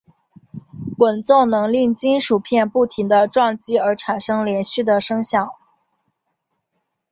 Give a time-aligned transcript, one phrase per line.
[0.97, 5.53] 滚奏能令金属片不停地撞击而产生连续的声响。